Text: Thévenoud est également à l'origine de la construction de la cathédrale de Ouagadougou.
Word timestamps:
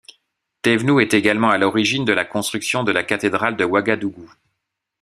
Thévenoud 0.63 0.99
est 0.99 1.13
également 1.13 1.51
à 1.51 1.59
l'origine 1.59 2.05
de 2.05 2.11
la 2.11 2.25
construction 2.25 2.83
de 2.83 2.91
la 2.91 3.03
cathédrale 3.03 3.55
de 3.55 3.65
Ouagadougou. 3.65 4.33